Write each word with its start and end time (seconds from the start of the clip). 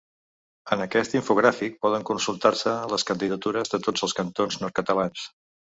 En 0.75 0.79
aquest 0.85 1.13
infogràfic 1.17 1.77
poden 1.87 2.07
consultar-se 2.11 2.75
les 2.95 3.07
candidatures 3.11 3.75
de 3.77 3.83
tots 3.89 4.09
els 4.11 4.21
cantons 4.23 4.63
nord-catalans. 4.65 5.33